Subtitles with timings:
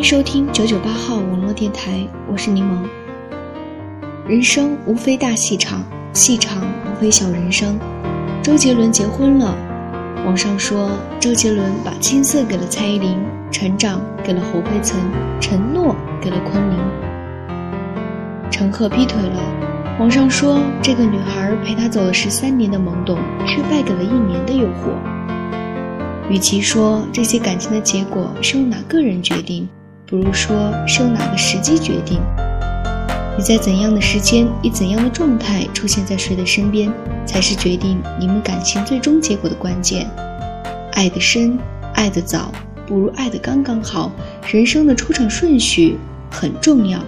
[0.00, 2.88] 迎收听九九八号网络电台，我是柠檬。
[4.26, 7.78] 人生无非大戏场，戏场无非小人生。
[8.42, 9.54] 周杰伦结婚了，
[10.24, 13.14] 网上说周杰伦把青涩给了蔡依林，
[13.50, 14.98] 成长给了侯佩岑，
[15.38, 16.78] 承诺给了昆凌。
[18.50, 19.42] 陈赫劈腿了，
[20.00, 24.96] 网上说这个女孩陪他走了十三年的懵懂，却败给了一年的诱惑。
[26.30, 29.68] 与其说这些感情的结果是由哪个人决定，
[30.10, 32.20] 不如说是由哪个时机决定。
[33.38, 36.92] 你在怎样的时间，以怎样的状态出现在谁的身边，
[37.24, 40.10] 才是决定你们感情最终结果的关键。
[40.94, 41.56] 爱得深，
[41.94, 42.50] 爱得早，
[42.88, 44.10] 不如爱得刚刚好。
[44.50, 45.96] 人生的出场顺序
[46.28, 46.98] 很重要。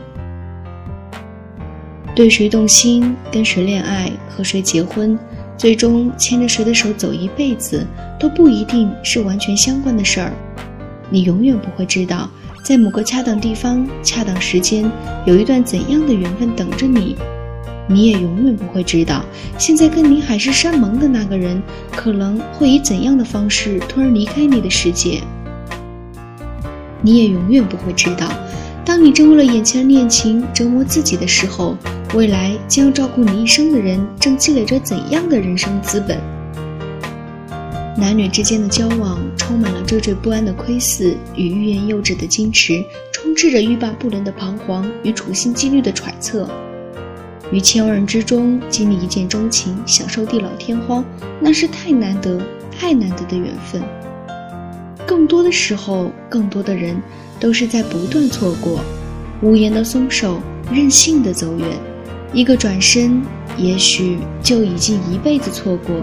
[2.15, 5.19] 对谁动心，跟谁恋爱，和谁结婚，
[5.59, 7.85] 最终牵着谁的手走一辈子，
[8.17, 10.33] 都不一定是完全相关的事儿。
[11.11, 12.31] 你永远不会知道。
[12.63, 14.89] 在某个恰当地方、恰当时间，
[15.27, 17.17] 有一段怎样的缘分等着你，
[17.89, 19.25] 你也永远不会知道。
[19.59, 21.61] 现在跟你海誓山盟的那个人，
[21.91, 25.21] 可能会以怎样的方式突然离开你的世界，
[27.01, 28.33] 你也永远不会知道。
[28.85, 31.77] 当你正为了眼前的恋情折磨自己的时候，
[32.15, 36.17] 未来将要照顾你一生的人，正积累着怎样的人生资本？
[37.95, 46.49] 男女之间的交往充满了惴惴不安的窥伺与欲言又止的矜持，充斥着欲罢不能的彷徨与处心积虑的揣测。
[47.53, 51.05] 于千万人之中经历一见钟情，享受地老天荒，
[51.39, 53.83] 那是太难得、太难得的缘分。
[55.07, 57.01] 更多的时候，更多的人
[57.39, 58.81] 都是在不断错过，
[59.43, 60.41] 无言的松手，
[60.73, 61.69] 任性的走远。
[62.33, 63.23] 一个转身，
[63.59, 65.97] 也许就已经一辈子错过；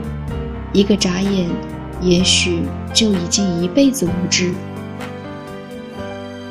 [0.72, 1.50] 一个眨眼。
[2.02, 2.62] 也许
[2.94, 4.54] 就已经一辈子无知。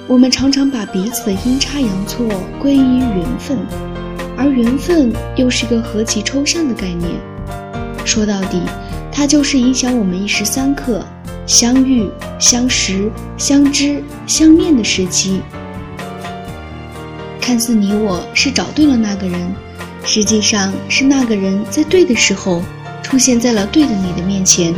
[0.06, 2.26] 我们常常把彼此的阴差阳错
[2.60, 3.58] 归因于缘分，
[4.36, 7.10] 而缘分又是个何其抽象的概念。
[8.04, 8.60] 说到底，
[9.12, 11.04] 它就是影响我们一时三刻
[11.46, 12.08] 相遇、
[12.38, 15.42] 相识、相知、相恋的时机。
[17.40, 19.54] 看似你我是找对了那个人，
[20.04, 22.62] 实际上是那个人在对的时候
[23.02, 24.74] 出现在了对的你的面前。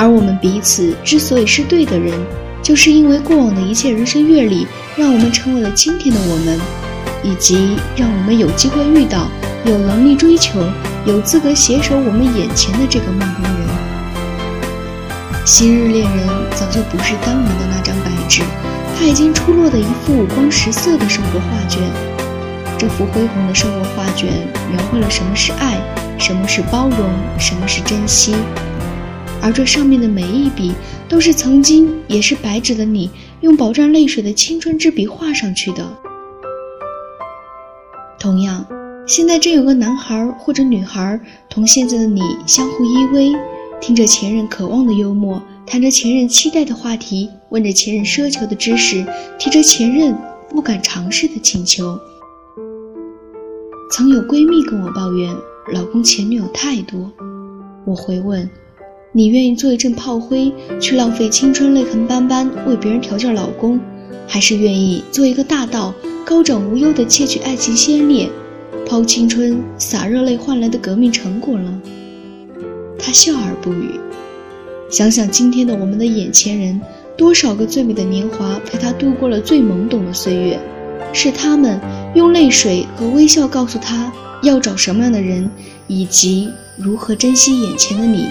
[0.00, 2.18] 而我们彼此之所以是对的人，
[2.62, 4.66] 就是因为过往的一切人生阅历，
[4.96, 6.58] 让我们成为了今天的我们，
[7.22, 9.28] 以及让我们有机会遇到、
[9.66, 10.58] 有能力追求、
[11.04, 13.68] 有资格携手我们眼前的这个梦中人。
[15.44, 18.40] 昔日恋人早就不是当年的那张白纸，
[18.98, 21.82] 他已经出落的一幅五光十色的生活画卷。
[22.78, 24.32] 这幅恢宏的生活画卷，
[24.72, 25.78] 描绘了什么是爱，
[26.16, 28.34] 什么是包容，什么是珍惜。
[29.42, 30.72] 而这上面的每一笔，
[31.08, 35.86] 都是曾经也是白纸的你，用饱蘸泪水的青春之笔画上去的。
[38.18, 38.66] 同样，
[39.06, 41.18] 现在正有个男孩或者女孩，
[41.48, 43.34] 同现在的你相互依偎，
[43.80, 49.06] 听着前任渴望的幽默，谈着前任期待的话题，问着前任奢求的知识，
[49.38, 50.14] 提着前任
[50.50, 51.98] 不敢尝试的请求。
[53.90, 55.34] 曾有闺蜜跟我抱怨，
[55.72, 57.10] 老公前女友太多，
[57.86, 58.48] 我回问。
[59.12, 63.80] 你愿意做一阵炮灰，去浪费青春泪痕斑斑为别人调教老公，
[64.28, 65.92] 还是愿意做一个大盗，
[66.24, 68.30] 高枕无忧地窃取爱情先烈，
[68.86, 71.82] 抛青春洒热泪换来的革命成果呢？
[73.00, 73.98] 他笑而不语。
[74.88, 76.80] 想想今天的我们的眼前人，
[77.16, 80.60] 多少个最美的年华陪他度过了最懵懂的岁月，
[81.12, 81.80] 是他们
[82.14, 84.12] 用泪水和微笑告诉他
[84.44, 85.50] 要找什么样的人，
[85.88, 88.28] 以及如何珍惜眼前的你。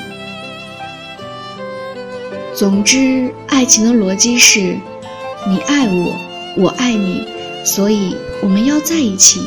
[2.60, 4.78] 总之，爱情的逻辑是：
[5.48, 6.14] 你爱我，
[6.58, 7.24] 我爱你，
[7.64, 9.40] 所以我们要在一起。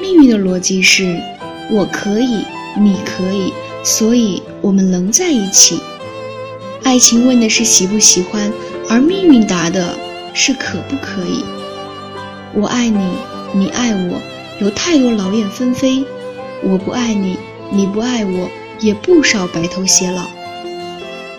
[0.00, 1.16] 命运的逻辑是：
[1.70, 2.44] 我可以，
[2.76, 3.52] 你可以，
[3.84, 5.78] 所以我们能在一起。
[6.82, 8.52] 爱情问的是喜不喜欢，
[8.88, 9.96] 而命运答的
[10.34, 11.44] 是可不可以。
[12.52, 13.12] 我爱你，
[13.52, 14.20] 你爱我，
[14.60, 16.04] 有太多劳燕分飞；
[16.64, 17.38] 我不爱你，
[17.70, 18.48] 你不爱我，
[18.80, 20.28] 也不少白头偕老。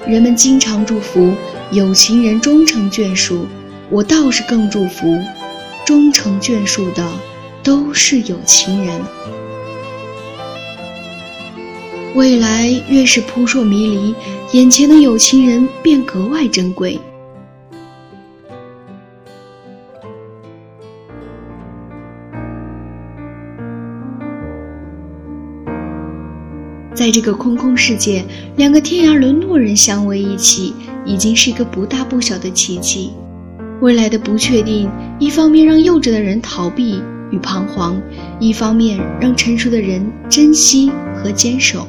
[0.05, 1.33] 人们经常祝福
[1.71, 3.47] 有情人终成眷属，
[3.89, 5.17] 我倒是更祝福，
[5.85, 7.07] 终成眷属的
[7.63, 9.01] 都是有情人。
[12.15, 14.15] 未来越是扑朔迷离，
[14.51, 16.99] 眼前的有情人便格外珍贵。
[27.13, 28.25] 这个空空世界，
[28.55, 30.73] 两个天涯沦落人相偎一起，
[31.05, 33.11] 已经是一个不大不小的奇迹。
[33.81, 34.89] 未来的不确定，
[35.19, 36.99] 一方面让幼稚的人逃避
[37.29, 38.01] 与彷徨，
[38.39, 41.87] 一方面让成熟的人珍惜和坚守。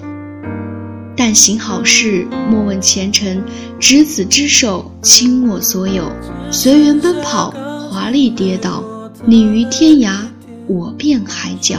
[1.16, 3.42] 但行好事，莫问前程，
[3.80, 6.04] 执子之手，倾我所有，
[6.50, 7.50] 随缘奔跑，
[7.88, 8.84] 华丽跌倒，
[9.24, 10.18] 你于天涯，
[10.66, 11.78] 我遍海角。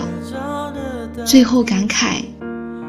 [1.24, 2.24] 最后感慨。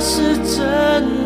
[0.00, 1.25] 是真的。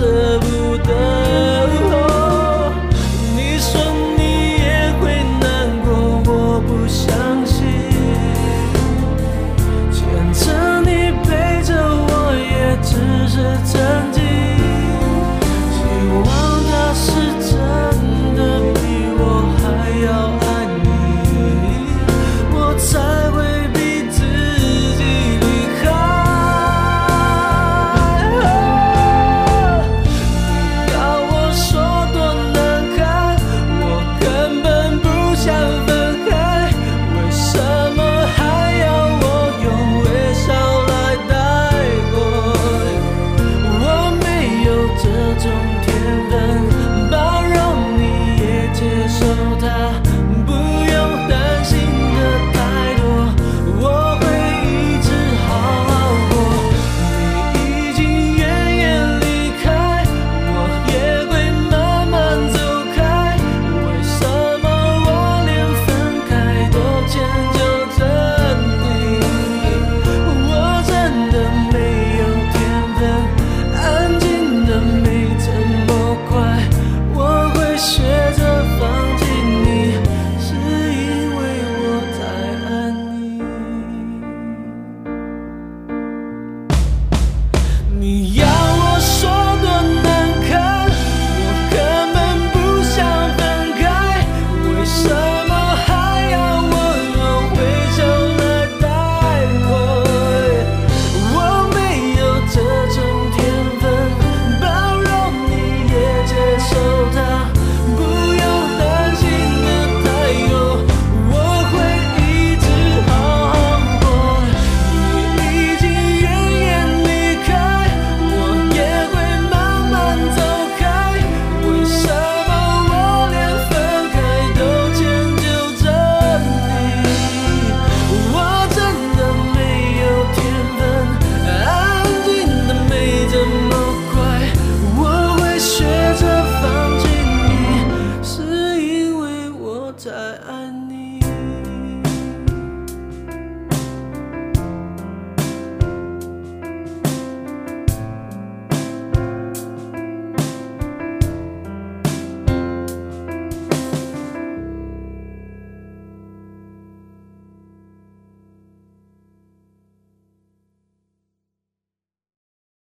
[0.00, 1.19] 舍不得。